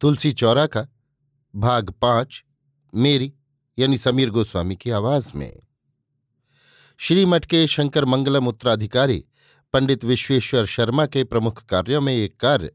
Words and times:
तुलसी 0.00 0.32
चौरा 0.32 0.66
का 0.66 0.86
भाग 1.56 1.90
पाँच, 1.90 2.44
मेरी, 2.94 3.34
यानी 3.78 3.98
समीर 3.98 4.30
गोस्वामी 4.30 4.76
की 4.76 4.90
आवाज़ 4.90 5.32
में। 5.36 5.60
श्रीमठ 6.98 7.44
के 7.44 7.66
शंकर 7.66 8.04
मंगलम 8.04 8.48
उत्तराधिकारी 8.48 9.24
पंडित 9.72 10.04
विश्वेश्वर 10.04 10.66
शर्मा 10.66 11.06
के 11.06 11.24
प्रमुख 11.24 11.64
कार्यों 11.64 12.00
में 12.00 12.14
एक 12.14 12.40
कार्य 12.40 12.72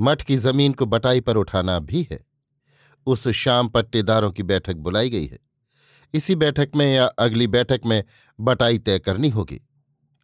मठ 0.00 0.22
की 0.22 0.36
ज़मीन 0.36 0.72
को 0.72 0.86
बटाई 0.86 1.20
पर 1.20 1.36
उठाना 1.36 1.78
भी 1.78 2.08
है। 2.10 2.26
उस 3.06 3.28
शाम 3.28 3.68
पट्टेदारों 3.68 4.30
की 4.30 4.42
बैठक 4.42 4.74
बुलाई 4.74 5.10
गई 5.10 5.26
है। 5.26 5.38
इसी 6.14 6.34
बैठक 6.34 6.70
में 6.76 6.94
या 6.94 7.06
अगली 7.06 7.46
बैठक 7.46 7.80
में 7.86 8.04
बटाई 8.40 8.78
तय 8.78 8.98
करनी 8.98 9.28
होगी। 9.28 9.60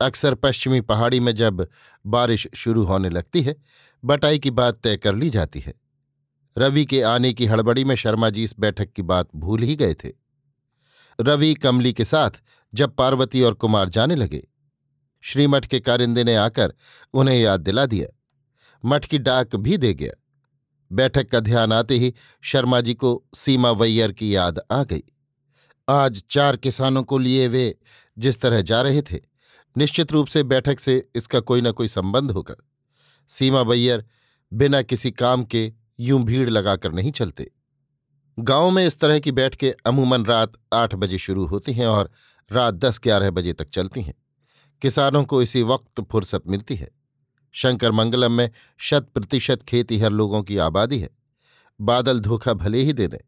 अक्सर 0.00 0.34
पश्चिमी 0.34 0.80
पहाड़ी 0.80 1.20
में 1.20 1.34
जब 1.34 1.69
बारिश 2.06 2.48
शुरू 2.54 2.84
होने 2.84 3.10
लगती 3.10 3.42
है, 3.42 3.56
बटाई 4.04 4.38
की 4.38 4.50
बात 4.50 4.80
तय 4.80 4.97
कर 4.97 5.14
ली 5.14 5.30
जाती 5.30 5.60
है। 5.60 5.83
रवि 6.58 6.84
के 6.86 7.02
आने 7.02 7.33
की 7.33 7.47
हड़बड़ी 7.47 7.84
में 7.84 7.94
शर्मा 7.97 8.30
जी 8.30 8.44
इस 8.44 8.55
बैठक 8.58 8.92
की 8.92 9.02
बात 9.02 9.28
भूल 9.36 9.62
ही 9.62 9.77
गए 9.77 9.94
थे। 9.94 10.12
रवि 11.20 11.55
कमली 11.55 11.92
के 11.92 12.05
साथ 12.05 12.30
जब 12.74 12.94
पार्वती 12.94 13.42
और 13.42 13.55
कुमार 13.55 13.88
जाने 13.88 14.14
लगे, 14.14 14.47
श्रीमठ 15.22 15.66
के 15.66 15.80
कारिंदे 15.80 16.25
ने 16.25 16.34
आकर 16.36 16.75
उन्हें 17.14 17.38
याद 17.41 17.60
दिला 17.60 17.86
दिया। 17.86 18.08
मठ 18.84 19.05
की 19.05 19.19
डाक 19.19 19.56
भी 19.56 19.77
दे 19.77 19.94
गया। 19.94 20.12
बैठक 20.92 21.28
का 21.28 21.41
ध्यान 21.41 21.72
आते 21.72 21.98
ही 21.98 22.14
शर्मा 22.42 22.80
जी 22.80 22.94
को 22.94 23.25
सीमा 23.34 23.70
वैयर 23.70 24.12
की 24.12 24.34
याद 24.36 24.60
आ 24.72 24.84
गई। 24.84 25.02
आज 25.88 26.25
चार 26.30 26.56
किसानों 26.56 27.02
को 27.02 27.19
लिए 27.19 27.48
वे 27.48 27.78
जिस 28.19 28.41
तरह 28.41 28.60
जा 28.60 28.82
रहे 28.82 29.02
थे, 29.02 29.20
निश्चित 29.77 30.12
रूप 30.12 30.27
से 30.27 30.42
बैठक 30.42 30.80
से 30.80 31.10
इसका 31.14 31.41
कोई 31.41 31.60
न 31.60 31.72
कोई 31.72 31.88
संबंध 31.88 32.30
होगा। 32.30 32.55
सीमा 33.28 33.60
वैयर 33.60 34.05
बिना 34.52 34.82
किसी 34.82 35.10
काम 35.10 35.44
के 35.44 35.72
यूँ 36.00 36.25
भीड़ 36.25 36.50
लगाकर 36.50 36.92
नहीं 36.92 37.12
चलते। 37.12 37.50
गाँव 38.39 38.70
में 38.70 38.87
इस 38.87 39.00
तरह 39.00 39.19
की 39.19 39.33
बैठकें 39.33 39.73
अमूमन 39.87 40.25
रात 40.25 40.53
आठ 40.73 40.95
बजे 40.95 41.19
शुरू 41.19 41.47
होती 41.47 41.73
हैं 41.73 41.87
और 41.87 42.11
रात 42.53 42.75
दस 42.75 43.00
ग्यारह 43.03 43.31
बजे 43.31 43.53
तक 43.53 43.69
चलती 43.69 44.03
हैं। 44.03 44.15
किसानों 44.83 45.25
को 45.25 45.43
इसी 45.43 45.62
वक्त 45.62 46.00
फुर्सत 46.00 46.43
मिलती 46.47 46.75
है। 46.75 46.88
शंकर 47.53 47.93
मंगलम 47.93 48.33
में 48.33 48.50
शत 48.78 49.09
प्रतिशत 49.15 49.62
खेती 49.62 49.99
हर 49.99 50.10
लोगों 50.10 50.43
की 50.43 50.56
आबादी 50.56 50.99
है। 50.99 51.10
बादल 51.81 52.21
धोखा 52.21 52.53
भले 52.53 52.83
ही 52.83 52.93
दे 52.93 53.09
दें। 53.09 53.19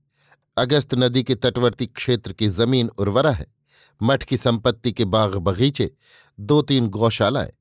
अगस्त 0.56 0.94
नदी 0.94 1.22
के 1.22 1.34
तटवर्ती 1.34 1.86
क्षेत्र 1.86 2.32
की 2.32 2.48
ज़मीन 2.48 2.88
उर्वरा 2.88 3.30
है। 3.30 3.46
मठ 4.02 4.22
की 4.22 4.36
संपत्ति 4.36 4.92
के 4.92 5.04
बाग 5.04 5.34
बगीचे, 5.36 5.94
दो 6.40 6.62
तीन 6.62 6.88
गौशालाएँ, 6.88 7.52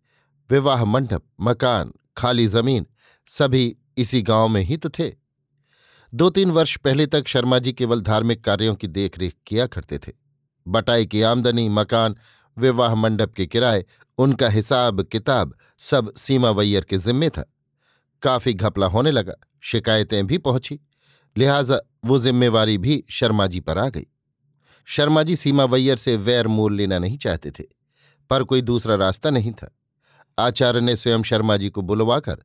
विवाह 0.49 0.85
मंडप, 0.85 1.23
मकान, 1.41 1.93
खाली 2.17 2.47
ज़मीन, 2.47 2.87
सभी 3.27 3.77
इसी 3.97 4.21
गाँव 4.21 4.47
में 4.47 4.61
ही 4.61 4.77
तो 4.77 4.89
थे। 4.89 5.11
दो 6.13 6.29
तीन 6.29 6.51
वर्ष 6.51 6.77
पहले 6.77 7.05
तक 7.07 7.27
शर्मा 7.27 7.59
जी 7.59 7.73
केवल 7.73 8.01
धार्मिक 8.01 8.43
कार्यों 8.43 8.75
की 8.75 8.87
देखरेख 8.87 9.35
किया 9.47 9.67
करते 9.67 9.97
थे। 9.97 10.11
बटाई 10.67 11.05
की 11.05 11.21
आमदनी, 11.21 11.69
मकान, 11.69 12.15
विवाह 12.57 12.95
मंडप 12.95 13.33
के 13.33 13.45
किराए, 13.45 13.85
उनका 14.17 14.49
हिसाब, 14.49 15.01
किताब 15.01 15.53
सब 15.79 16.13
सीमा 16.15 16.49
वैयर 16.49 16.83
के 16.83 16.97
जिम्मे 16.97 17.29
था। 17.29 17.45
काफ़ी 18.21 18.53
घपला 18.53 18.87
होने 18.87 19.11
लगा, 19.11 19.33
शिकायतें 19.61 20.27
भी 20.27 20.37
पहुँची। 20.37 20.79
लिहाजा 21.37 21.79
वो 22.05 22.19
जिम्मेवारी 22.19 22.77
भी 22.77 23.03
शर्मा 23.09 23.47
जी 23.47 23.59
पर 23.59 23.77
आ 23.77 23.89
गई। 23.89 24.05
शर्मा 24.85 25.23
जी 25.23 25.35
सीमा 25.35 25.63
वैयर 25.65 25.97
से 25.97 26.15
वैर 26.17 26.47
मोल 26.47 26.75
लेना 26.75 26.99
नहीं 26.99 27.17
चाहते 27.17 27.51
थे, 27.51 27.63
पर 28.29 28.43
कोई 28.43 28.61
दूसरा 28.61 28.95
रास्ता 28.95 29.29
नहीं 29.29 29.51
था। 29.51 29.75
आचार्य 30.39 30.81
ने 30.81 30.95
स्वयं 30.95 31.23
शर्मा 31.23 31.57
जी 31.57 31.69
को 31.69 31.81
बुलवाकर 31.81 32.43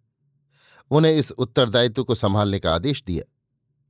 उन्हें 0.91 1.13
इस 1.13 1.31
उत्तरदायित्व 1.31 2.05
को 2.05 2.15
संभालने 2.15 2.59
का 2.59 2.75
आदेश 2.75 3.03
दिया। 3.07 3.25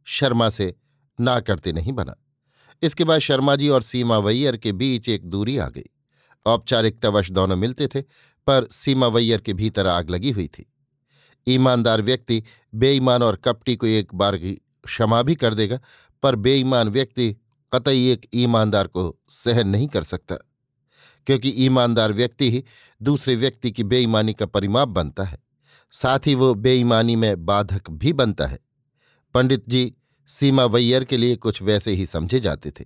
शर्मा 0.06 0.48
से 0.48 0.74
ना 1.18 1.38
करते 1.40 1.72
नहीं 1.72 1.92
बना। 1.92 2.16
इसके 2.82 3.04
बाद 3.04 3.18
शर्मा 3.18 3.56
जी 3.56 3.68
और 3.68 3.82
सीमा 3.82 4.18
वैयर 4.18 4.56
के 4.56 4.72
बीच 4.72 5.08
एक 5.08 5.24
दूरी 5.24 5.56
आ 5.58 5.68
गई। 5.68 5.90
औपचारिकतावश 6.46 7.30
दोनों 7.30 7.56
मिलते 7.56 7.86
थे, 7.86 8.00
पर 8.00 8.66
सीमा 8.72 9.06
वैयर 9.06 9.40
के 9.40 9.52
भीतर 9.52 9.86
आग 9.86 10.10
लगी 10.10 10.30
हुई 10.30 10.46
थी। 10.48 10.66
ईमानदार 11.46 12.02
व्यक्ति 12.02 12.42
बेईमान 12.74 13.22
और 13.22 13.36
कपटी 13.36 13.76
को 13.76 13.86
एक 13.86 14.14
बार 14.14 14.36
क्षमा 14.36 15.22
भी 15.22 15.34
कर 15.34 15.54
देगा, 15.54 15.78
पर 16.22 16.36
बेईमान 16.36 16.88
व्यक्ति 16.88 17.34
कतई 17.72 18.08
एक 18.08 18.26
ईमानदार 18.34 18.86
को 18.86 19.18
सहन 19.28 19.68
नहीं 19.68 19.88
कर 19.88 20.02
सकता, 20.02 20.36
क्योंकि 21.26 21.50
ईमानदार 21.56 22.12
व्यक्ति 22.12 22.50
ही 22.50 22.64
दूसरे 23.00 23.36
व्यक्ति 23.36 23.70
की 23.70 23.82
बेईमानी 23.84 24.34
का 24.34 24.46
परिमाप 24.46 24.88
बनता 24.88 25.22
है। 25.22 25.38
साथ 25.92 26.18
ही 26.26 26.34
वो 26.34 26.54
बेईमानी 26.54 27.16
में 27.16 27.46
बाधक 27.46 27.90
भी 27.90 28.12
बनता 28.12 28.46
है। 28.46 28.58
पंडित 29.34 29.68
जी 29.68 29.94
सीमा 30.26 30.64
वैयर 30.64 31.04
के 31.04 31.16
लिए 31.16 31.36
कुछ 31.36 31.62
वैसे 31.62 31.92
ही 31.92 32.06
समझे 32.06 32.40
जाते 32.40 32.70
थे। 32.70 32.84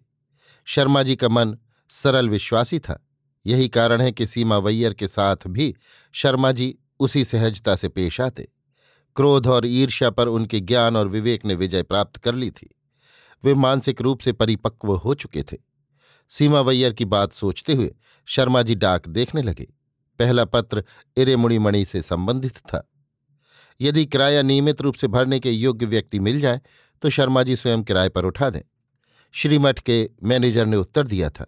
शर्मा 0.64 1.02
जी 1.02 1.16
का 1.16 1.28
मन 1.28 1.58
सरल 1.88 2.28
विश्वासी 2.28 2.78
था। 2.78 3.08
यही 3.46 3.68
कारण 3.68 4.00
है 4.00 4.12
कि 4.12 4.26
सीमा 4.26 4.58
वैयर 4.58 4.94
के 4.94 5.08
साथ 5.08 5.36
भी 5.46 5.74
शर्मा 6.12 6.52
जी 6.52 6.78
उसी 7.00 7.24
सहजता 7.24 7.76
से 7.76 7.88
पेश 7.88 8.20
आते। 8.20 8.48
क्रोध 9.16 9.46
और 9.46 9.66
ईर्ष्या 9.66 10.10
पर 10.10 10.28
उनके 10.28 10.60
ज्ञान 10.60 10.96
और 10.96 11.08
विवेक 11.08 11.44
ने 11.44 11.54
विजय 11.54 11.82
प्राप्त 11.82 12.16
कर 12.16 12.34
ली 12.34 12.50
थी। 12.50 12.74
वे 13.44 13.54
मानसिक 13.54 14.00
रूप 14.00 14.20
से 14.20 14.32
परिपक्व 14.32 14.94
हो 14.94 15.14
चुके 15.14 15.42
थे। 15.42 15.56
सीमा 16.28 16.60
वैयर 16.60 16.92
की 16.92 17.04
बात 17.04 17.32
सोचते 17.32 17.72
हुए 17.74 17.94
शर्मा 18.26 18.62
जी 18.62 18.74
डाक 18.74 19.08
देखने 19.08 19.42
लगे। 19.42 19.74
पहला 20.18 20.44
पत्र 20.44 20.84
इरेमुड़ी 21.16 21.58
मणि 21.58 21.84
से 21.84 22.02
संबंधित 22.02 22.56
था। 22.56 22.90
यदि 23.80 24.04
किराया 24.06 24.42
नियमित 24.42 24.80
रूप 24.80 24.94
से 24.94 25.08
भरने 25.08 25.40
के 25.40 25.50
योग्य 25.50 25.86
व्यक्ति 25.86 26.18
मिल 26.18 26.40
जाए 26.40 26.60
तो 27.02 27.10
शर्मा 27.10 27.42
जी 27.42 27.56
स्वयं 27.56 27.82
किराए 27.82 28.08
पर 28.08 28.24
उठा 28.24 28.50
दें। 28.50 28.60
श्रीमठ 29.34 29.78
के 29.78 30.08
मैनेजर 30.22 30.66
ने 30.66 30.76
उत्तर 30.76 31.06
दिया 31.06 31.30
था। 31.30 31.46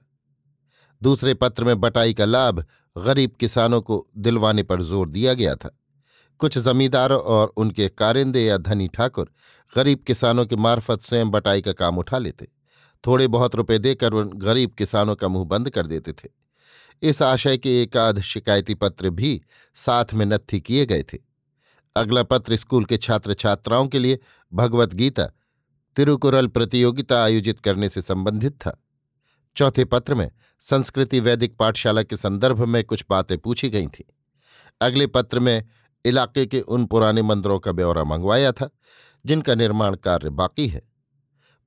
दूसरे 1.03 1.35
पत्र 1.35 1.65
में 1.65 1.81
बटाई 1.81 2.15
का 2.15 2.25
लाभ 2.25 2.65
गरीब 2.97 3.33
किसानों 3.41 3.81
को 3.83 4.05
दिलवाने 4.19 4.63
पर 4.63 4.83
ज़ोर 4.83 5.09
दिया 5.09 5.35
गया 5.35 5.55
था। 5.55 5.77
कुछ 6.41 6.59
जमींदार 6.59 7.13
और 7.13 7.53
उनके 7.57 7.89
कारिंदे 7.89 8.45
या 8.45 8.57
धनी 8.59 8.89
ठाकुर 8.89 9.31
गरीब 9.73 10.03
किसानों 10.07 10.45
के 10.47 10.57
मार्फत 10.57 11.03
स्वयं 11.03 11.31
बटाई 11.31 11.61
का 11.61 11.73
काम 11.73 11.99
उठा 11.99 12.19
लेते। 12.19 12.49
थोड़े 13.05 13.27
बहुत 13.29 13.55
रुपए 13.55 13.79
देकर 13.79 14.13
उन 14.13 14.31
गरीब 14.39 14.71
किसानों 14.71 15.15
का 15.17 15.29
मुँह 15.29 15.45
बंद 15.45 15.71
कर 15.71 15.87
देते 15.87 16.13
थे। 16.13 16.29
इस 17.03 17.23
आशय 17.23 17.57
के 17.59 17.81
एक 17.83 17.97
आध 17.97 18.21
शिकायती 18.23 18.75
पत्र 18.75 19.11
भी 19.11 19.41
साथ 19.77 20.15
में 20.15 20.27
नत्थी 20.27 20.61
किए 20.61 20.87
गए 20.87 21.03
थे। 21.03 21.19
अगला 21.97 22.23
पत्र 22.23 22.57
स्कूल 22.57 22.85
के 22.85 22.97
छात्र 22.97 23.35
छात्राओं 23.35 23.87
के 23.87 23.99
लिए 23.99 24.19
भगवत 24.53 24.95
गीता 24.95 25.25
तिरुकुरल 25.97 26.47
प्रतियोगिता 26.47 27.25
आयोजित 27.25 27.61
करने 27.61 27.89
से 27.89 28.03
संबंधित 28.03 28.53
था। 28.53 28.85
चौथे 29.57 29.85
पत्र 29.85 30.15
में 30.15 30.31
संस्कृति 30.61 31.21
वैदिक 31.21 31.57
पाठशाला 31.57 32.03
के 32.03 32.17
संदर्भ 32.17 32.65
में 32.65 32.85
कुछ 32.85 33.05
बातें 33.11 33.39
पूछी 33.39 33.71
गई 33.71 33.87
थीं। 33.87 34.13
अगले 34.81 35.07
पत्र 35.07 35.41
में 35.41 35.65
इलाके 36.05 36.47
के 36.47 36.61
उन 36.61 36.87
पुराने 36.87 37.23
मंदिरों 37.23 37.59
का 37.59 37.73
ब्यौरा 37.73 38.05
मंगवाया 38.05 38.53
था, 38.53 38.71
जिनका 39.27 39.55
निर्माण 39.55 39.97
कार्य 39.97 40.31
बाकी 40.31 40.69
है। 40.69 40.83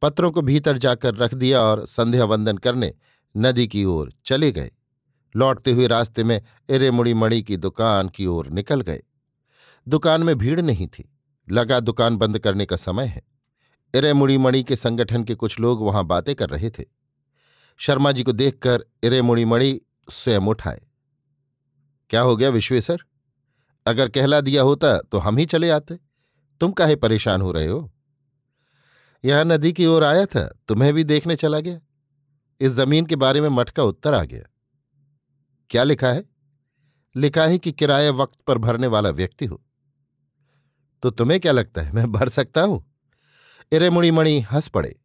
पत्रों 0.01 0.31
को 0.31 0.41
भीतर 0.41 0.77
जाकर 0.77 1.15
रख 1.15 1.33
दिया 1.33 1.61
और 1.61 1.85
संध्या 1.85 2.25
वंदन 2.25 2.57
करने 2.57 2.93
नदी 3.37 3.67
की 3.67 3.85
ओर 3.85 4.13
चले 4.25 4.51
गए। 4.51 4.71
लौटते 5.35 5.71
हुए 5.71 5.87
रास्ते 5.87 6.23
में 6.23 6.41
इरेमुड़ी 6.69 7.13
मणि 7.13 7.41
की 7.41 7.57
दुकान 7.57 8.09
की 8.09 8.25
ओर 8.25 8.47
निकल 8.47 8.81
गए। 8.81 9.03
दुकान 9.87 10.23
में 10.23 10.37
भीड़ 10.37 10.61
नहीं 10.61 10.87
थी। 10.87 11.09
लगा 11.47 11.79
दुकान 11.79 12.17
बंद 12.17 12.39
करने 12.39 12.65
का 12.65 12.75
समय 12.75 13.05
है। 13.05 13.21
इरेमुड़ी 13.93 14.37
मणि 14.37 14.63
के 14.63 14.75
संगठन 14.75 15.23
के 15.23 15.35
कुछ 15.35 15.59
लोग 15.59 15.81
वहाँ 15.81 16.03
बातें 16.05 16.35
कर 16.35 16.49
रहे 16.49 16.69
थे। 16.69 16.85
शर्मा 17.79 18.11
जी 18.11 18.23
को 18.23 18.31
देखकर 18.31 18.85
इरेमुड़ी 19.03 19.45
मणि 19.45 19.79
स्वयं 20.09 20.39
उठाए। 20.39 20.81
क्या 22.09 22.21
हो 22.21 22.35
गया 22.35 22.49
विश्वेश्वर 22.49 23.03
अगर 23.85 24.09
कहला 24.09 24.41
दिया 24.41 24.61
होता 24.61 24.97
तो 25.01 25.17
हम 25.17 25.37
ही 25.37 25.45
चले 25.45 25.69
आते। 25.69 25.99
तुम 26.61 26.71
काहे 26.71 26.95
परेशान 26.95 27.41
हो 27.41 27.51
रहे 27.51 27.67
हो? 27.67 27.91
यहाँ 29.23 29.45
नदी 29.45 29.73
की 29.73 29.85
ओर 29.85 30.03
आया 30.03 30.25
था, 30.25 30.47
तुम्हें 30.67 30.93
भी 30.93 31.03
देखने 31.03 31.35
चला 31.35 31.59
गया। 31.59 31.79
इस 32.61 32.71
ज़मीन 32.71 33.05
के 33.05 33.15
बारे 33.15 33.41
में 33.41 33.49
मठ 33.49 33.69
का 33.69 33.83
उत्तर 33.83 34.13
आ 34.13 34.23
गया। 34.23 34.43
क्या 35.69 35.83
लिखा 35.83 36.11
है? 36.11 36.25
लिखा 37.15 37.45
है 37.45 37.57
कि 37.57 37.71
किराया 37.71 38.11
वक्त 38.11 38.39
पर 38.47 38.57
भरने 38.57 38.87
वाला 38.87 39.09
व्यक्ति 39.09 39.45
हो। 39.45 39.61
तो 41.03 41.09
तुम्हें 41.09 41.39
क्या 41.39 41.51
लगता 41.51 41.81
है, 41.81 41.91
मैं 41.91 42.11
भर 42.11 42.29
सकता 42.29 42.61
हूँ? 42.61 42.85
इरे 43.71 43.89
मुड़ी 43.89 44.11
मणि 44.11 44.39
हंस 44.41 44.67
पड़े। 44.67 44.95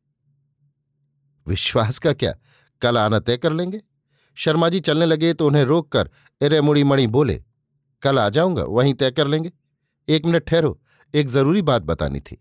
विश्वास 1.46 1.98
का 1.98 2.12
क्या? 2.12 2.34
कल 2.82 2.98
आना 2.98 3.18
तय 3.18 3.36
कर 3.36 3.52
लेंगे। 3.52 3.80
शर्मा 4.34 4.68
जी 4.68 4.80
चलने 4.80 5.06
लगे 5.06 5.32
तो 5.34 5.46
उन्हें 5.46 5.64
रोककर 5.64 6.10
इरे 6.40 6.60
मुड़ी 6.60 6.84
मणि 6.84 7.06
बोले, 7.06 7.42
कल 8.02 8.18
आ 8.18 8.28
जाऊँगा, 8.28 8.62
वहीं 8.62 8.94
तय 8.94 9.10
कर 9.10 9.26
लेंगे। 9.26 9.52
एक 10.08 10.24
मिनट 10.24 10.44
ठहरो, 10.44 10.80
एक 11.14 11.28
ज़रूरी 11.28 11.62
बात 11.62 11.82
बतानी 11.82 12.20
थी। 12.20 12.38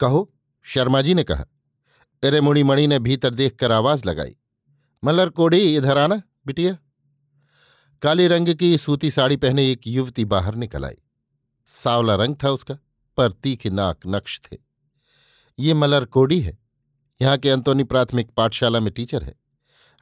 कहो, 0.00 0.32
शर्मा 0.62 1.02
जी 1.02 1.14
ने 1.14 1.24
कहा। 1.24 1.44
अरे 2.22 2.40
मुड़ी 2.40 2.62
मणि 2.62 2.86
ने 2.86 2.98
भीतर 2.98 3.34
देखकर 3.34 3.72
आवाज़ 3.72 4.02
लगाई 4.06 4.36
मलर 5.02 5.28
कोड़ी 5.28 5.76
इधर 5.76 5.98
आना, 5.98 6.22
बिटिया। 6.46 6.76
काले 8.02 8.28
रंग 8.28 8.54
की 8.54 8.76
सूती 8.78 9.10
साड़ी 9.10 9.36
पहने 9.36 9.70
एक 9.72 9.86
युवती 9.86 10.24
बाहर 10.24 10.54
निकल 10.54 10.84
आई। 10.84 10.96
सावला 11.68 12.14
रंग 12.14 12.36
था 12.44 12.50
उसका, 12.50 12.78
पर 13.18 13.32
तीखे 13.32 13.70
नाक 13.70 14.00
नक्श 14.06 14.40
थे। 14.42 14.56
ये 15.58 15.74
मलर 15.74 16.04
कोडी 16.04 16.40
है। 16.40 16.58
यहाँ 17.20 17.36
के 17.38 17.50
अंतोनी 17.50 17.84
प्राथमिक 17.84 18.30
पाठशाला 18.30 18.80
में 18.80 18.92
टीचर 18.92 19.22
है। 19.22 19.34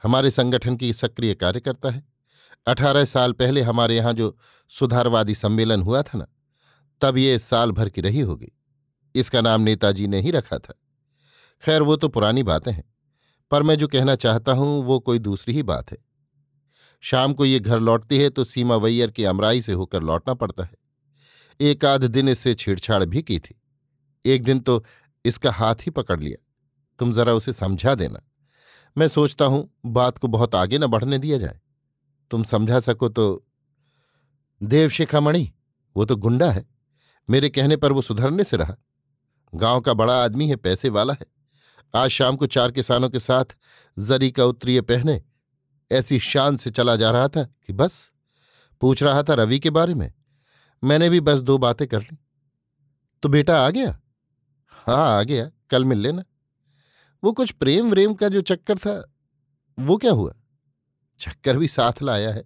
हमारे 0.03 0.31
संगठन 0.31 0.75
की 0.75 0.93
सक्रिय 0.93 1.33
कार्यकर्ता 1.35 1.89
है। 1.89 2.03
अठारह 2.67 3.05
साल 3.05 3.33
पहले 3.33 3.61
हमारे 3.61 3.95
यहाँ 3.95 4.13
जो 4.13 4.35
सुधारवादी 4.71 5.35
सम्मेलन 5.35 5.81
हुआ 5.81 6.01
था 6.01 6.17
ना, 6.17 6.27
तब 7.01 7.17
ये 7.17 7.37
साल 7.39 7.71
भर 7.71 7.89
की 7.89 8.01
रही 8.01 8.19
होगी। 8.19 8.51
इसका 9.15 9.41
नाम 9.41 9.61
नेताजी 9.61 10.07
ने 10.07 10.19
ही 10.21 10.31
रखा 10.31 10.57
था। 10.57 10.73
खैर, 11.63 11.81
वो 11.81 11.95
तो 11.95 12.07
पुरानी 12.07 12.43
बातें 12.43 12.71
हैं, 12.71 12.83
पर 13.51 13.63
मैं 13.63 13.75
जो 13.75 13.87
कहना 13.87 14.15
चाहता 14.15 14.51
हूँ, 14.51 14.83
वो 14.83 14.99
कोई 14.99 15.19
दूसरी 15.19 15.53
ही 15.53 15.63
बात 15.63 15.91
है। 15.91 15.97
शाम 17.03 17.33
को 17.33 17.45
ये 17.45 17.59
घर 17.59 17.79
लौटती 17.79 18.19
है 18.19 18.29
तो 18.29 18.43
सीमा 18.43 18.75
वैयर 18.75 19.11
की 19.11 19.23
अमराई 19.23 19.61
से 19.61 19.73
होकर 19.73 20.03
लौटना 20.03 20.33
पड़ता 20.33 20.63
है। 20.63 20.75
एक 21.61 21.85
आध 21.85 22.03
दिन 22.03 22.29
इससे 22.29 22.53
छेड़छाड़ 22.53 23.05
भी 23.05 23.21
की 23.21 23.39
थी। 23.39 23.61
एक 24.25 24.43
दिन 24.43 24.59
तो 24.59 24.85
इसका 25.25 25.51
हाथ 25.51 25.75
ही 25.75 25.91
पकड़ 25.91 26.19
लिया। 26.19 26.45
तुम 26.99 27.13
जरा 27.13 27.33
उसे 27.33 27.53
समझा 27.53 27.95
देना। 27.95 28.21
मैं 28.97 29.07
सोचता 29.07 29.45
हूँ, 29.45 29.73
बात 29.85 30.17
को 30.17 30.27
बहुत 30.27 30.55
आगे 30.55 30.77
न 30.77 30.87
बढ़ने 30.87 31.17
दिया 31.17 31.37
जाए। 31.37 31.59
तुम 32.31 32.43
समझा 32.43 32.79
सको 32.79 33.09
तो 33.09 33.45
देवशिखामणि, 34.63 35.51
वो 35.97 36.05
तो 36.05 36.15
गुंडा 36.15 36.51
है। 36.51 36.65
मेरे 37.29 37.49
कहने 37.49 37.77
पर 37.77 37.91
वो 37.91 38.01
सुधरने 38.01 38.43
से 38.43 38.57
रहा। 38.57 38.75
गाँव 39.55 39.81
का 39.81 39.93
बड़ा 39.93 40.23
आदमी 40.23 40.49
है, 40.49 40.55
पैसे 40.55 40.89
वाला 40.89 41.13
है। 41.13 41.25
आज 41.95 42.09
शाम 42.09 42.35
को 42.35 42.45
चार 42.45 42.71
किसानों 42.71 43.09
के 43.09 43.19
साथ 43.19 43.45
जरी 43.99 44.31
का 44.31 44.45
उत्तरीय 44.45 44.81
पहने 44.81 45.23
ऐसी 45.91 46.19
शान 46.19 46.55
से 46.55 46.71
चला 46.71 46.95
जा 46.95 47.11
रहा 47.11 47.27
था 47.27 47.43
कि 47.43 47.73
बस, 47.73 48.11
पूछ 48.81 49.03
रहा 49.03 49.23
था 49.23 49.33
रवि 49.33 49.59
के 49.59 49.69
बारे 49.69 49.93
में। 49.93 50.13
मैंने 50.83 51.09
भी 51.09 51.19
बस 51.19 51.39
दो 51.39 51.57
बातें 51.57 51.87
कर 51.87 52.01
ली। 52.01 52.17
तो 53.23 53.29
बेटा 53.29 53.57
आ 53.65 53.69
गया? 53.69 53.99
हाँ 54.71 55.19
आ 55.19 55.23
गया। 55.23 55.51
कल 55.69 55.85
मिल 55.85 55.97
लेना। 55.97 56.23
वो 57.23 57.31
कुछ 57.31 57.51
प्रेम 57.51 57.89
व्रेम 57.89 58.13
का 58.13 58.29
जो 58.29 58.41
चक्कर 58.41 58.77
था, 58.77 59.13
वो 59.79 59.97
क्या 59.97 60.11
हुआ? 60.11 60.33
चक्कर 61.19 61.57
भी 61.57 61.67
साथ 61.67 62.01
लाया 62.01 62.31
है। 62.31 62.43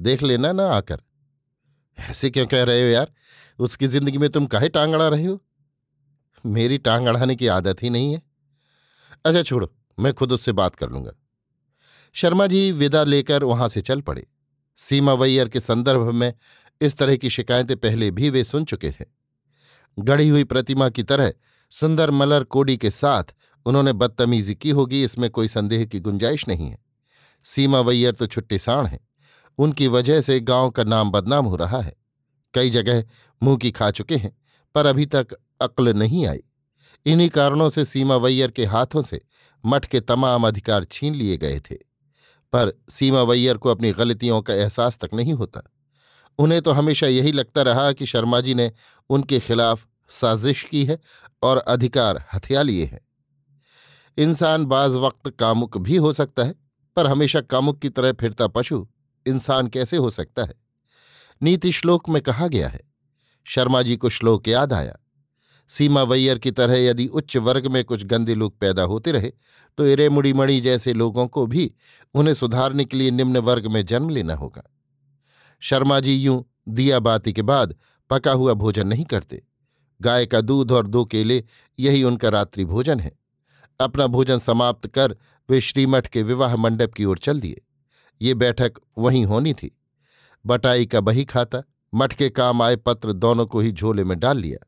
देख 0.00 0.22
लेना 0.22 0.52
ना 0.52 0.68
आकर। 0.68 1.02
ऐसे 1.98 2.30
क्यों 2.30 2.46
कह 2.46 2.62
रहे 2.62 2.82
हो 2.82 2.88
यार? 2.88 3.12
उसकी 3.58 3.86
ज़िंदगी 3.86 4.18
में 4.18 4.30
तुम 4.30 4.46
काहे 4.46 4.68
टांग 4.68 4.94
अड़ा 4.94 5.08
रहे 5.08 5.24
हो? 5.24 5.42
मेरी 6.46 6.78
टांग 6.78 7.06
अड़ाने 7.06 7.36
की 7.36 7.46
आदत 7.46 7.82
ही 7.82 7.90
नहीं 7.90 8.12
है। 8.12 8.22
अच्छा 9.24 9.42
छोड़ो, 9.42 9.72
मैं 9.98 10.14
खुद 10.14 10.32
उससे 10.32 10.52
बात 10.52 10.74
कर 10.74 10.90
लूँगा। 10.90 11.12
शर्मा 12.12 12.46
जी 12.46 12.72
विदा 12.72 13.04
लेकर 13.04 13.44
वहाँ 13.44 13.68
से 13.68 13.80
चल 13.80 14.00
पड़े। 14.00 14.26
सीमा 14.76 15.12
वैयर 15.12 15.48
के 15.48 15.60
संदर्भ 15.60 16.14
में 16.14 16.34
इस 16.80 16.96
तरह 16.96 17.16
की 17.16 17.30
शिकायतें 17.30 17.76
पहले 17.76 18.10
भी 18.10 18.30
वे 18.30 18.44
सुन 18.44 18.64
चुके 18.64 18.90
थे। 18.90 19.04
गढ़ी 19.98 20.28
हुई 20.28 20.44
प्रतिमा 20.44 20.88
की 20.88 21.02
तरह 21.02 21.32
सुंदर 21.70 22.10
मलर 22.10 22.44
कोडी 22.44 22.76
के 22.76 22.90
साथ 22.90 23.24
उन्होंने 23.66 23.92
बदतमीजी 23.92 24.54
की 24.54 24.70
होगी, 24.70 25.04
इसमें 25.04 25.30
कोई 25.30 25.48
संदेह 25.48 25.84
की 25.84 26.00
गुंजाइश 26.00 26.48
नहीं 26.48 26.70
है। 26.70 26.78
सीमा 27.44 27.80
वैयर 27.80 28.14
तो 28.14 28.26
छुट्टी 28.26 28.58
साण 28.58 28.86
है। 28.86 29.00
उनकी 29.58 29.88
वजह 29.88 30.20
से 30.20 30.40
गाँव 30.40 30.70
का 30.70 30.84
नाम 30.84 31.10
बदनाम 31.10 31.46
हो 31.46 31.56
रहा 31.56 31.80
है। 31.80 31.96
कई 32.54 32.70
जगह 32.70 33.04
मुँह 33.42 33.56
की 33.56 33.70
खा 33.70 33.90
चुके 33.90 34.16
हैं, 34.16 34.36
पर 34.74 34.86
अभी 34.86 35.06
तक 35.06 35.26
अक्ल 35.60 35.88
नहीं 35.88 36.26
आई। 36.26 36.42
इन्हीं 37.06 37.28
कारणों 37.28 37.70
से 37.70 37.84
सीमा 37.84 38.16
वैयर 38.16 38.50
के 38.50 38.64
हाथों 38.64 39.02
से 39.02 39.20
मठ 39.64 39.86
के 39.86 40.00
तमाम 40.00 40.46
अधिकार 40.46 40.84
छीन 40.84 41.14
लिए 41.14 41.36
गए 41.36 41.60
थे। 41.60 41.74
पर 42.52 42.82
सीमा 42.90 43.22
वैयर 43.22 43.56
को 43.56 43.68
अपनी 43.68 43.92
गलतियों 43.92 44.42
का 44.42 44.54
एहसास 44.54 44.98
तक 44.98 45.10
नहीं 45.14 45.32
होता। 45.32 45.62
उन्हें 46.38 46.60
तो 46.62 46.72
हमेशा 46.72 47.06
यही 47.06 47.32
लगता 47.32 47.62
रहा 47.62 47.90
कि 47.92 48.06
शर्मा 48.06 48.40
जी 48.40 48.54
ने 48.54 48.70
उनके 49.10 49.40
खिलाफ 49.40 49.86
साजिश 50.10 50.62
की 50.62 50.84
है 50.84 50.98
और 51.42 51.58
अधिकार 51.58 52.24
हथिया 52.34 52.62
लिए 52.62 52.84
हैं। 52.84 53.00
इंसान 54.18 54.64
बाज 54.64 54.90
वक्त 54.96 55.30
कामुक 55.30 55.78
भी 55.78 55.96
हो 55.96 56.12
सकता 56.12 56.44
है, 56.44 56.54
पर 56.96 57.06
हमेशा 57.06 57.40
कामुक 57.40 57.78
की 57.78 57.88
तरह 57.88 58.12
फिरता 58.12 58.46
पशु 58.48 58.86
इंसान 59.26 59.68
कैसे 59.68 59.96
हो 59.96 60.10
सकता 60.10 60.44
है? 60.44 60.54
नीति 61.40 61.72
श्लोक 61.72 62.08
में 62.08 62.20
कहा 62.22 62.46
गया 62.48 62.68
है, 62.68 62.80
शर्मा 63.46 63.82
जी 63.82 63.96
को 63.96 64.10
श्लोक 64.10 64.48
याद 64.48 64.72
आया। 64.72 64.96
सीमा 65.70 66.02
वैयर 66.02 66.38
की 66.38 66.50
तरह 66.50 66.76
यदि 66.76 67.06
उच्च 67.06 67.36
वर्ग 67.36 67.66
में 67.66 67.84
कुछ 67.84 68.04
गंदे 68.04 68.34
लोग 68.34 68.58
पैदा 68.58 68.82
होते 68.82 69.12
रहे 69.12 69.32
तो 69.78 69.86
इरे 69.86 70.08
मुड़ीमणि 70.08 70.60
जैसे 70.60 70.92
लोगों 70.92 71.26
को 71.26 71.46
भी 71.46 71.72
उन्हें 72.14 72.34
सुधारने 72.34 72.84
के 72.84 72.96
लिए 72.96 73.10
निम्न 73.10 73.36
वर्ग 73.38 73.66
में 73.66 73.84
जन्म 73.86 74.08
लेना 74.08 74.34
होगा। 74.34 74.62
शर्मा 75.60 76.00
जी 76.00 76.14
यूँ 76.14 76.44
दिया 76.68 76.98
बाती 76.98 77.32
के 77.32 77.42
बाद 77.42 77.76
पका 78.10 78.32
हुआ 78.32 78.52
भोजन 78.52 78.86
नहीं 78.86 79.04
करते। 79.04 79.46
गाय 80.02 80.26
का 80.26 80.40
दूध 80.40 80.72
और 80.72 80.86
दो 80.86 81.04
केले, 81.04 81.44
यही 81.78 82.02
उनका 82.02 82.28
रात्रि 82.28 82.64
भोजन 82.64 83.00
है। 83.00 83.18
अपना 83.80 84.06
भोजन 84.06 84.38
समाप्त 84.38 84.86
कर 84.86 85.16
वे 85.50 85.60
श्रीमठ 85.60 86.06
के 86.06 86.22
विवाह 86.22 86.56
मंडप 86.56 86.92
की 86.92 87.04
ओर 87.04 87.18
चल 87.18 87.40
दिए। 87.40 87.62
ये 88.22 88.34
बैठक 88.34 88.72
वहीं 88.98 89.24
होनी 89.24 89.54
थी। 89.54 89.80
बटाई 90.46 90.86
का 90.86 91.00
बही 91.00 91.24
खाता, 91.24 91.62
मठ 91.94 92.12
के 92.12 92.30
काम 92.30 92.62
आए 92.62 92.76
पत्र 92.76 93.12
दोनों 93.12 93.46
को 93.46 93.60
ही 93.60 93.72
झोले 93.72 94.04
में 94.04 94.18
डाल 94.18 94.38
लिया। 94.38 94.66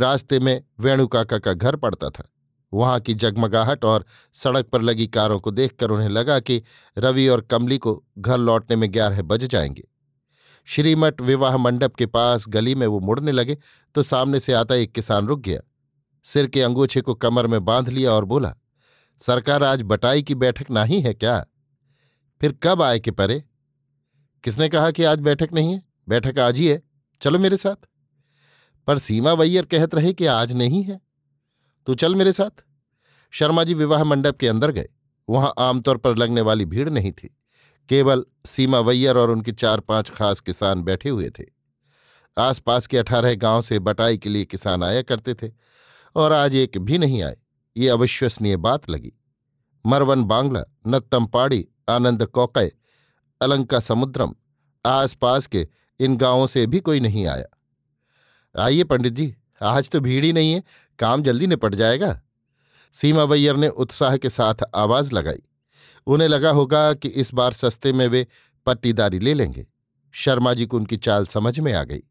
रास्ते 0.00 0.40
में 0.40 0.64
वेणुकाका 0.80 1.38
का 1.38 1.52
घर 1.52 1.76
पड़ता 1.76 2.10
था। 2.10 2.32
वहाँ 2.76 3.00
की 3.00 3.14
जगमगाहट 3.14 3.84
और 3.84 4.04
सड़क 4.32 4.66
पर 4.66 4.82
लगी 4.82 5.06
कारों 5.06 5.40
को 5.40 5.50
देखकर 5.50 5.90
उन्हें 5.90 6.08
लगा 6.08 6.40
कि 6.40 6.62
रवि 6.98 7.28
और 7.28 7.40
कमली 7.40 7.78
को 7.78 8.04
घर 8.18 8.38
लौटने 8.38 8.76
में 8.76 8.92
ग्यारह 8.92 9.22
बज 9.22 9.44
जाएँगे। 9.44 9.88
श्रीमठ 10.64 11.20
विवाह 11.20 11.56
मंडप 11.56 11.94
के 11.94 12.06
पास 12.06 12.44
गली 12.48 12.74
में 12.74 12.86
वो 12.86 13.00
मुड़ने 13.00 13.32
लगे 13.32 13.58
तो 13.94 14.02
सामने 14.02 14.40
से 14.40 14.52
आता 14.52 14.74
एक 14.74 14.92
किसान 14.92 15.26
रुक 15.26 15.40
गया। 15.40 15.60
सिर 16.24 16.46
के 16.46 16.62
अंगूछे 16.62 17.00
को 17.00 17.14
कमर 17.14 17.46
में 17.46 17.64
बाँध 17.64 17.88
लिया 17.88 18.12
और 18.12 18.24
बोला, 18.24 18.54
सरकार, 19.20 19.64
आज 19.64 19.82
बटाई 19.82 20.22
की 20.22 20.34
बैठक 20.34 20.70
नहीं 20.70 21.02
है 21.02 21.14
क्या? 21.14 21.46
फिर 22.40 22.58
कब 22.62 22.82
आए 22.82 23.00
कि 23.00 23.10
परे? 23.10 23.44
किसने 24.44 24.68
कहा 24.68 24.90
कि 24.90 25.04
आज 25.04 25.18
बैठक 25.18 25.48
नहीं 25.52 25.72
है? 25.72 25.82
बैठक 26.08 26.38
आज 26.38 26.56
ही 26.56 26.66
है। 26.66 26.82
चलो 27.20 27.38
मेरे 27.38 27.56
साथ। 27.56 27.88
पर 28.86 28.98
सीमा 28.98 29.32
वैयर 29.32 29.64
कहत 29.64 29.94
रहे 29.94 30.12
कि 30.12 30.26
आज 30.26 30.52
नहीं 30.52 30.82
है। 30.82 31.00
तू 31.86 31.94
चल 31.94 32.14
मेरे 32.14 32.32
साथ। 32.32 32.65
शर्मा 33.30 33.64
जी 33.64 33.74
विवाह 33.74 34.04
मंडप 34.04 34.36
के 34.36 34.48
अंदर 34.48 34.70
गए। 34.70 34.88
वहाँ 35.28 35.52
आमतौर 35.58 35.96
पर 35.96 36.16
लगने 36.16 36.40
वाली 36.40 36.64
भीड़ 36.64 36.88
नहीं 36.90 37.12
थी। 37.12 37.36
केवल 37.88 38.24
सीमा 38.44 38.80
वैयर 38.80 39.16
और 39.16 39.30
उनके 39.30 39.52
चार 39.52 39.80
पाँच 39.80 40.10
खास 40.10 40.40
किसान 40.40 40.82
बैठे 40.82 41.08
हुए 41.08 41.30
थे। 41.30 41.44
आसपास 42.38 42.86
के 42.86 42.98
अठारह 42.98 43.34
गाँव 43.34 43.62
से 43.62 43.78
बटाई 43.78 44.18
के 44.18 44.28
लिए 44.28 44.44
किसान 44.44 44.84
आया 44.84 45.02
करते 45.02 45.34
थे 45.34 45.52
और 46.16 46.32
आज 46.32 46.54
एक 46.54 46.78
भी 46.78 46.98
नहीं 46.98 47.22
आए। 47.22 47.36
ये 47.76 47.88
अविश्वसनीय 47.88 48.56
बात 48.56 48.90
लगी। 48.90 49.12
मरवन 49.86 50.24
बांग्ला 50.24 50.62
नत्तम 50.86 51.26
पाड़ी 51.26 51.68
आनंद 51.88 52.26
कौकय 52.26 52.72
अलंका 53.40 53.80
समुद्रम, 53.80 54.34
आसपास 54.86 55.46
के 55.46 55.68
इन 56.00 56.16
गाँवों 56.16 56.46
से 56.46 56.66
भी 56.66 56.80
कोई 56.80 57.00
नहीं 57.00 57.26
आया। 57.26 58.62
आइए 58.64 58.84
पंडित 58.84 59.12
जी, 59.12 59.34
आज 59.62 59.90
तो 59.90 60.00
भीड़ 60.00 60.24
ही 60.24 60.32
नहीं 60.32 60.52
है। 60.52 60.62
काम 60.98 61.22
जल्दी 61.22 61.46
निपट 61.46 61.74
जाएगा। 61.74 62.20
सीमा 62.92 63.24
वैयर 63.24 63.56
ने 63.56 63.68
उत्साह 63.68 64.16
के 64.16 64.30
साथ 64.30 64.54
आवाज़ 64.74 65.14
लगाई। 65.14 65.42
उन्हें 66.06 66.28
लगा 66.28 66.50
होगा 66.50 66.94
कि 66.94 67.08
इस 67.08 67.34
बार 67.34 67.52
सस्ते 67.52 67.92
में 67.92 68.08
वे 68.08 68.26
पट्टीदारी 68.66 69.18
ले 69.18 69.34
लेंगे। 69.34 69.66
शर्मा 70.12 70.54
जी 70.54 70.66
को 70.66 70.76
उनकी 70.76 70.96
चाल 70.96 71.26
समझ 71.26 71.60
में 71.60 71.72
आ 71.72 71.84
गई। 71.84 72.02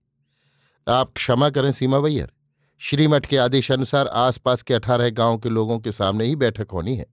आप 0.88 1.13
क्षमा 1.15 1.50
करें 1.50 1.72
सीमा 1.72 1.98
वैयर। 1.98 2.32
श्रीमठ 2.79 3.25
के 3.25 3.38
आदेशानुसार 3.38 4.08
आसपास 4.08 4.62
के 4.62 4.74
अठारह 4.74 5.10
गाँव 5.10 5.38
के 5.38 5.50
लोगों 5.50 5.79
के 5.79 5.91
सामने 5.91 6.25
ही 6.25 6.36
बैठक 6.36 6.72
होनी 6.72 6.96
है। 6.96 7.05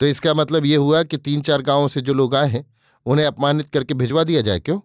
तो 0.00 0.06
इसका 0.06 0.34
मतलब 0.34 0.66
यह 0.66 0.78
हुआ 0.78 1.02
कि 1.02 1.16
तीन 1.16 1.40
चार 1.40 1.62
गाँवों 1.62 1.88
से 1.88 2.00
जो 2.00 2.14
लोग 2.14 2.34
आए 2.34 2.48
हैं, 2.48 2.74
उन्हें 3.06 3.26
अपमानित 3.26 3.70
करके 3.70 3.94
भिजवा 3.94 4.24
दिया 4.24 4.40
जाए 4.40 4.60
क्यों? 4.60 4.80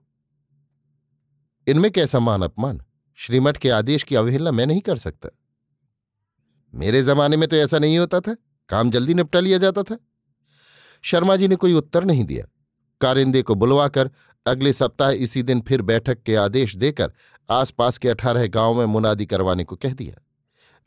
इनमें 1.67 1.91
कैसा 1.91 2.19
मान 2.19 2.41
अपमान? 2.41 2.81
श्रीमठ 3.15 3.57
के 3.57 3.69
आदेश 3.69 4.03
की 4.03 4.15
अवहेलना 4.15 4.51
मैं 4.51 4.65
नहीं 4.65 4.81
कर 4.81 4.98
सकता। 4.98 5.29
मेरे 6.77 7.03
जमाने 7.03 7.38
में 7.38 7.50
तो 7.50 7.55
ऐसा 7.55 7.79
नहीं 7.79 7.98
होता 7.98 8.19
था। 8.19 8.36
काम 8.69 8.91
जल्दी 8.91 9.13
निपटा 9.13 9.39
लिया 9.39 9.57
जाता 9.57 9.84
था। 9.84 9.98
शर्मा 11.01 11.36
जी 11.36 11.48
ने 11.48 11.55
कोई 11.55 11.74
उत्तर 11.74 12.03
नहीं 12.03 12.24
दिया। 12.24 12.46
कारिंदे 13.01 13.41
को 13.41 13.55
बुलवाकर 13.55 14.12
अगले 14.46 14.74
सप्ताह 14.74 15.10
इसी 15.10 15.43
दिन 15.43 15.62
फिर 15.62 15.81
बैठक 15.81 16.24
के 16.24 16.36
आदेश 16.36 16.75
देकर 16.75 17.13
आसपास 17.50 17.98
के 17.98 18.10
अठारह 18.10 18.48
गाँव 18.48 18.77
में 18.77 18.86
मुनादी 18.86 19.25
करवाने 19.25 19.63
को 19.63 19.75
कह 19.75 19.93
दिया। 19.93 20.24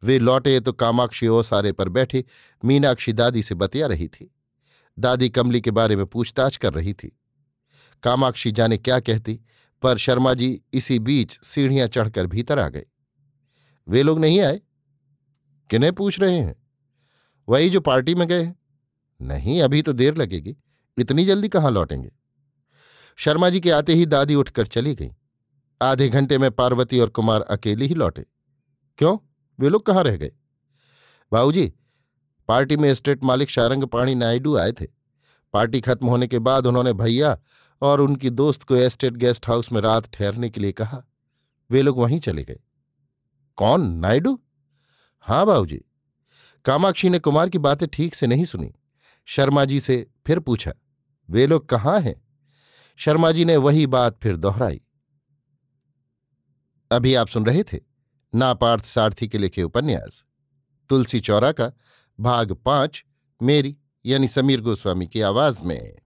वे 0.03 0.19
लौटे 0.19 0.61
तो 0.61 0.73
कामाक्षी 0.73 1.29
ओसारे 1.29 1.73
पर 1.73 1.89
बैठे 1.89 2.25
मीनाक्षी 2.65 3.13
दादी 3.13 3.43
से 3.43 3.55
बतिया 3.55 3.87
रही 3.87 4.09
थी। 4.09 4.35
दादी 4.99 5.29
कमली 5.29 5.61
के 5.61 5.71
बारे 5.71 5.97
में 5.97 6.07
पूछताछ 6.07 6.57
कर 6.57 6.73
रही 6.73 6.95
थी। 6.95 7.19
कामाक्षी 8.03 8.53
जाने 8.53 8.79
क्या 8.79 9.01
कहती, 9.01 9.41
पर 9.83 9.99
शर्मा 9.99 10.35
जी 10.35 10.61
इसी 10.73 10.99
बीच 10.99 11.39
सीढ़ियाँ 11.43 11.89
चढ़कर 11.89 12.27
भीतर 12.27 12.59
आ 12.59 12.69
गए 12.69 12.87
वे 13.89 14.03
लोग 14.03 14.19
नहीं 14.19 14.41
आए? 14.41 14.61
किन्हें 15.71 15.93
पूछ 15.93 16.21
रहे 16.21 16.39
हैं? 16.39 16.57
वही 17.49 17.71
जो 17.71 17.81
पार्टी 17.81 18.15
में 18.15 18.29
गए? 18.29 18.55
नहीं, 19.23 19.63
अभी 19.63 19.83
तो 19.83 19.93
देर 19.93 20.17
लगेगी। 20.17 20.57
इतनी 20.99 21.25
जल्दी 21.25 21.49
कहाँ 21.49 21.71
लौटेंगे? 21.71 22.11
शर्मा 23.17 23.51
जी 23.51 23.61
के 23.61 23.71
आते 23.71 23.95
ही 23.95 24.07
दादी 24.07 24.35
उठकर 24.35 24.67
चली 24.67 24.95
गई। 24.95 25.11
आधे 25.83 26.09
घंटे 26.09 26.39
में 26.39 26.51
पार्वती 26.51 27.01
और 27.01 27.09
कुमार 27.09 27.41
अकेले 27.41 27.85
ही 27.85 27.95
लौटे। 27.95 28.27
क्यों? 28.99 29.19
वे 29.61 29.69
लोग 29.69 29.87
कहाँ 29.87 30.05
रह 30.05 30.17
गए? 30.17 30.33
बाबूजी, 31.33 31.73
पार्टी 32.49 32.77
में 32.77 32.95
स्टेट 32.95 33.25
मालिक 33.25 33.51
शारंग 33.51 33.85
पाणी 33.85 34.15
नायडू 34.15 34.57
आए 34.57 34.73
थे। 34.73 34.87
पार्टी 35.53 35.81
खत्म 35.81 36.07
होने 36.07 36.27
के 36.27 36.39
बाद 36.39 36.67
उन्होंने 36.67 36.93
भैया 36.93 37.39
और 37.83 38.01
उनकी 38.01 38.31
दोस्त 38.31 38.63
को 38.63 38.77
एस्टेट 38.77 39.13
गेस्ट 39.13 39.49
हाउस 39.49 39.73
में 39.73 39.81
रात 39.81 40.11
ठहरने 40.13 40.51
के 40.51 40.61
लिए 40.61 40.73
कहा। 40.73 41.05
वे 41.71 41.83
लोग 41.83 41.99
वहीं 41.99 42.21
चले 42.21 42.45
गए। 42.45 42.61
कौन? 43.57 43.91
नायडू? 43.91 44.41
हाँ 45.27 45.45
बाबूजी। 45.47 45.81
कामाक्षी 46.65 47.09
ने 47.09 47.19
कुमार 47.19 47.49
की 47.49 47.59
बातें 47.59 47.89
ठीक 47.89 48.15
से 48.15 48.27
नहीं 48.27 48.45
सुनी। 48.45 48.73
शर्मा 49.29 49.65
जी 49.65 49.81
से 49.81 50.07
फिर 50.27 50.41
पूछा, 50.41 50.73
वे 51.29 51.47
लोग 51.47 51.69
कहाँ 51.69 52.01
हैं? 52.01 52.15
शर्मा 52.99 53.31
जी 53.33 53.45
ने 53.45 53.57
वही 53.57 53.87
बात 53.87 54.19
फिर 54.23 54.37
दोहराई। 54.37 54.81
अभी 56.91 57.15
आप 57.15 57.29
सुन 57.29 57.47
रहे 57.47 57.63
थे 57.63 57.79
नापार्थ 58.35 58.85
सारथी 58.85 59.29
के 59.29 59.39
लिखे 59.39 59.63
उपन्यास। 59.63 60.23
तुलसी 60.91 61.21
चौरा 61.21 61.53
का 61.53 61.73
भाग 62.19 62.53
पाँच, 62.55 63.05
मेरी 63.41 63.77
यानी 64.05 64.29
समीर 64.29 64.61
गोस्वामी 64.61 65.07
की 65.07 65.21
आवाज़ 65.21 65.63
में। 65.63 65.99